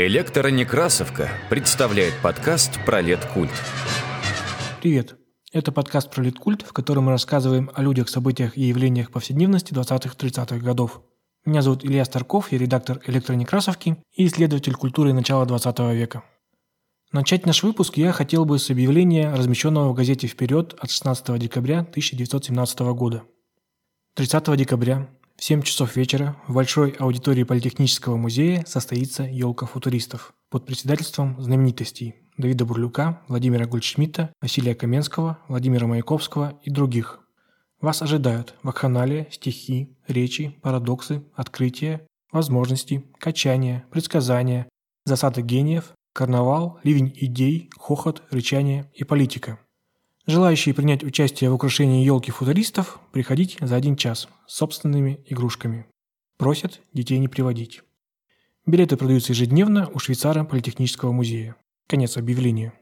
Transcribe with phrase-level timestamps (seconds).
[0.00, 3.50] Электронекрасовка представляет подкаст про лет-культ.
[4.80, 5.16] Привет!
[5.52, 10.58] Это подкаст про литкульт, в котором мы рассказываем о людях, событиях и явлениях повседневности 20-30-х
[10.58, 11.02] годов.
[11.44, 16.22] Меня зовут Илья Старков, я редактор электронекрасовки и исследователь культуры начала 20 века.
[17.10, 21.80] Начать наш выпуск я хотел бы с объявления, размещенного в газете «Вперед» от 16 декабря
[21.80, 23.24] 1917 года.
[24.14, 25.08] 30 декабря
[25.38, 32.16] в 7 часов вечера в большой аудитории Политехнического музея состоится елка футуристов под председательством знаменитостей
[32.36, 37.20] Давида Бурлюка, Владимира Гольдшмидта, Василия Каменского, Владимира Маяковского и других.
[37.80, 44.68] Вас ожидают вакханалия, стихи, речи, парадоксы, открытия, возможности, качания, предсказания,
[45.04, 49.60] засады гениев, карнавал, ливень идей, хохот, рычание и политика–
[50.28, 55.86] Желающие принять участие в украшении елки футуристов приходить за один час с собственными игрушками.
[56.36, 57.80] Просят детей не приводить.
[58.66, 61.56] Билеты продаются ежедневно у швейцара Политехнического музея.
[61.86, 62.74] Конец объявления.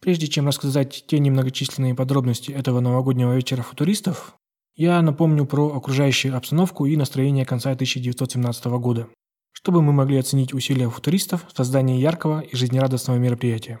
[0.00, 4.34] Прежде чем рассказать те немногочисленные подробности этого новогоднего вечера футуристов,
[4.74, 9.06] я напомню про окружающую обстановку и настроение конца 1917 года,
[9.52, 13.80] чтобы мы могли оценить усилия футуристов в создании яркого и жизнерадостного мероприятия.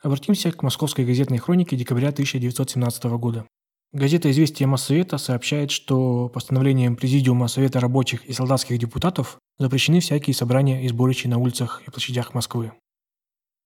[0.00, 3.46] Обратимся к московской газетной хронике декабря 1917 года.
[3.92, 10.84] Газета «Известия Моссовета» сообщает, что постановлением Президиума Совета рабочих и солдатских депутатов запрещены всякие собрания
[10.84, 12.72] и сборища на улицах и площадях Москвы.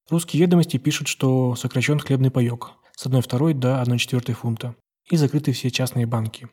[0.08, 4.74] Русские ведомости пишут, что сокращен хлебный паек с 1,2 до 1,4 фунта
[5.10, 6.48] и закрыты все частные банки.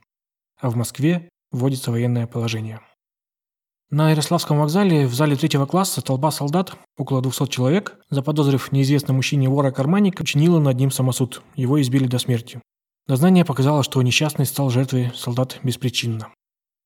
[0.60, 2.82] А в Москве вводится военное положение.
[3.92, 9.50] На Ярославском вокзале в зале третьего класса толпа солдат, около 200 человек, заподозрив неизвестном мужчине
[9.50, 11.42] вора-карманника, чинила над ним самосуд.
[11.56, 12.62] Его избили до смерти.
[13.08, 16.28] Дознание показало, что несчастный стал жертвой солдат беспричинно.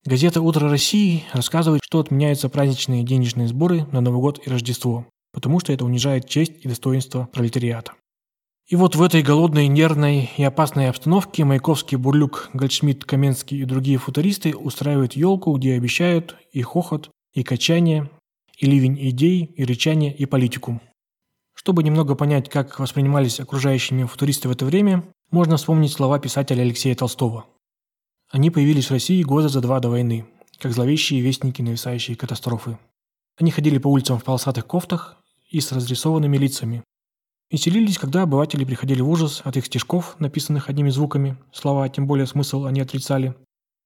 [0.06, 5.60] Газета «Утро России» рассказывает, что отменяются праздничные денежные сборы на Новый год и Рождество, потому
[5.60, 7.92] что это унижает честь и достоинство пролетариата.
[8.68, 13.98] И вот в этой голодной, нервной и опасной обстановке Маяковский, Бурлюк, Гольдшмидт, Каменский и другие
[13.98, 18.10] футуристы устраивают елку, где обещают и хохот, и качание,
[18.58, 20.80] и ливень идей, и рычание, и политику.
[21.54, 26.96] Чтобы немного понять, как воспринимались окружающими футуристы в это время, можно вспомнить слова писателя Алексея
[26.96, 27.46] Толстого.
[28.32, 30.26] Они появились в России года за два до войны,
[30.58, 32.78] как зловещие вестники нависающей катастрофы.
[33.38, 35.18] Они ходили по улицам в полосатых кофтах
[35.50, 36.84] и с разрисованными лицами,
[37.54, 42.26] Веселились, когда обыватели приходили в ужас от их стишков, написанных одними звуками, слова, тем более
[42.26, 43.36] смысл они отрицали,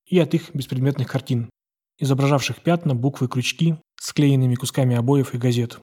[0.05, 1.49] и от их беспредметных картин,
[1.99, 5.79] изображавших пятна, буквы, крючки, склеенными кусками обоев и газет.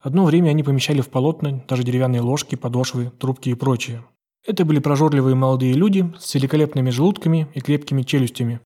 [0.00, 4.04] Одно время они помещали в полотна даже деревянные ложки, подошвы, трубки и прочее.
[4.46, 8.60] Это были прожорливые молодые люди с великолепными желудками и крепкими челюстями.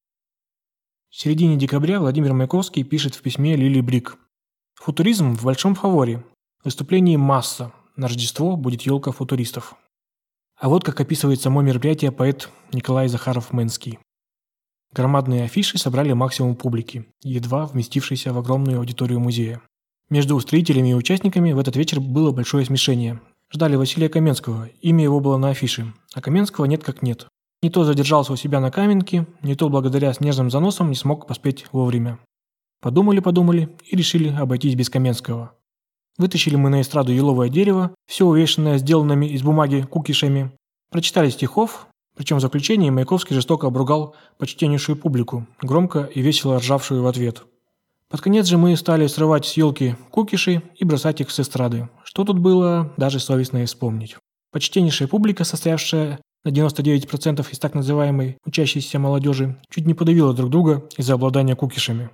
[1.09, 4.19] В середине декабря Владимир Маяковский пишет в письме Лили Брик.
[4.75, 6.23] «Футуризм в большом фаворе.
[6.65, 7.73] Выступлений масса.
[7.99, 9.75] На Рождество будет елка футуристов.
[10.57, 13.99] А вот как описывает само мероприятие поэт Николай Захаров-Мэнский.
[14.93, 19.61] Громадные афиши собрали максимум публики, едва вместившейся в огромную аудиторию музея.
[20.11, 23.21] Между устроителями и участниками в этот вечер было большое смешение.
[23.53, 27.27] Ждали Василия Каменского, имя его было на афише, а Каменского нет как нет.
[27.63, 31.67] Не то задержался у себя на каменке, не то благодаря снежным заносам не смог поспеть
[31.73, 32.21] вовремя.
[32.81, 35.58] Подумали-подумали и решили обойтись без Каменского.
[36.19, 40.51] Вытащили мы на эстраду еловое дерево, все увешанное сделанными из бумаги кукишами.
[40.91, 41.87] Прочитали стихов,
[42.17, 47.45] причем в заключении Маяковский жестоко обругал почтеннейшую публику, громко и весело ржавшую в ответ.
[48.11, 51.89] Под конец же мы стали срывать с елки кукиши и бросать их с эстрады.
[52.03, 54.17] Что тут было, даже совестно и вспомнить.
[54.51, 60.85] Почтеннейшая публика, состоявшая на 99% из так называемой учащейся молодежи, чуть не подавила друг друга
[60.97, 62.11] из-за обладания кукишами.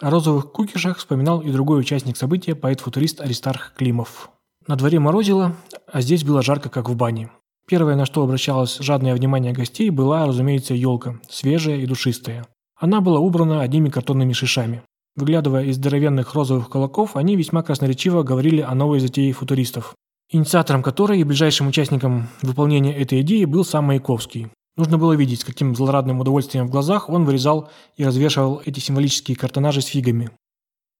[0.00, 4.30] О розовых кукишах вспоминал и другой участник события, поэт-футурист Аристарх Климов.
[4.66, 5.54] На дворе морозило,
[5.86, 7.30] а здесь было жарко, как в бане.
[7.66, 12.44] Первое, на что обращалось жадное внимание гостей, была, разумеется, елка, свежая и душистая.
[12.76, 14.82] Она была убрана одними картонными шишами.
[15.16, 19.94] Выглядывая из здоровенных розовых колоков, они весьма красноречиво говорили о новой затее футуристов,
[20.28, 24.48] инициатором которой и ближайшим участником выполнения этой идеи был сам Маяковский.
[24.76, 29.36] Нужно было видеть, с каким злорадным удовольствием в глазах он вырезал и развешивал эти символические
[29.36, 30.30] картонажи с фигами.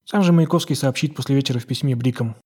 [0.05, 2.37] Сам же Маяковский сообщит после вечера в письме Брикам.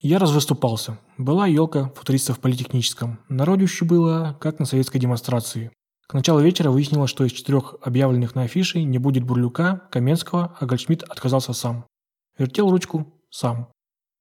[0.00, 0.98] Я развыступался.
[1.18, 3.18] Была елка футуристов в политехническом.
[3.28, 5.70] Народищу было, как на советской демонстрации.
[6.06, 10.66] К началу вечера выяснилось, что из четырех объявленных на афише не будет Бурлюка, Каменского, а
[10.66, 11.84] Гольдшмидт отказался сам.
[12.38, 13.68] Вертел ручку сам.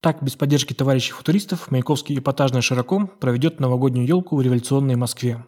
[0.02, 5.44] Так, без поддержки товарищей футуристов, Маяковский эпатажно широко проведет новогоднюю елку в революционной Москве.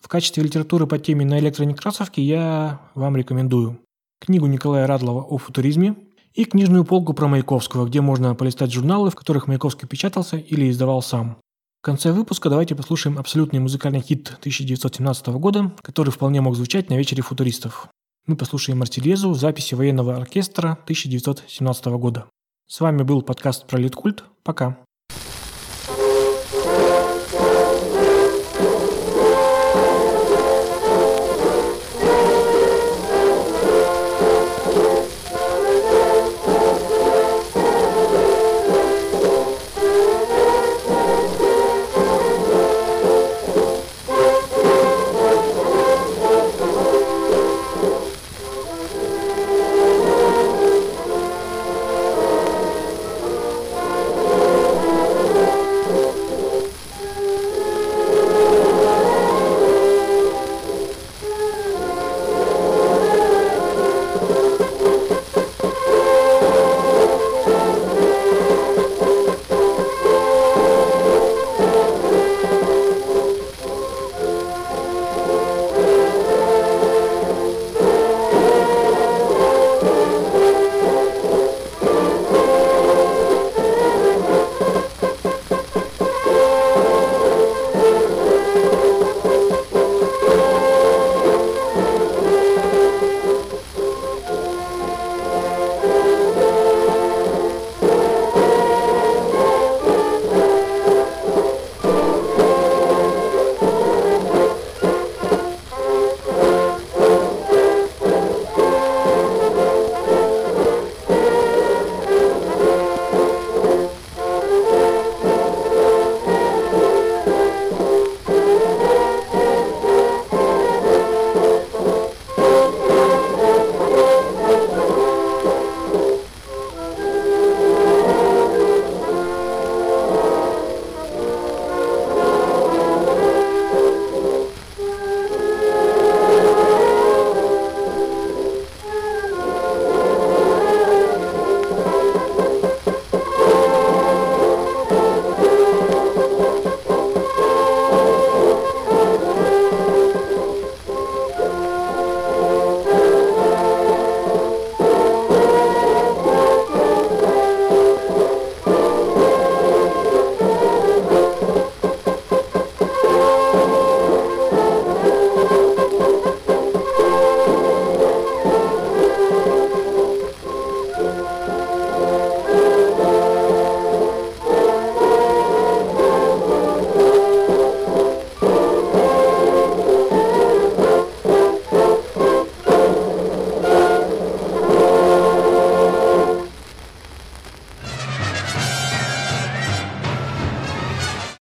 [0.00, 3.78] В качестве литературы по теме на электронекрасовке я вам рекомендую
[4.20, 5.96] книгу Николая Радлова о футуризме
[6.34, 11.02] и книжную полку про Маяковского, где можно полистать журналы, в которых Маяковский печатался или издавал
[11.02, 11.38] сам.
[11.80, 16.94] В конце выпуска давайте послушаем абсолютный музыкальный хит 1917 года, который вполне мог звучать на
[16.94, 17.88] вечере футуристов.
[18.26, 22.26] Мы послушаем Марсельезу записи военного оркестра 1917 года.
[22.66, 24.24] С вами был подкаст про Литкульт.
[24.42, 24.78] Пока.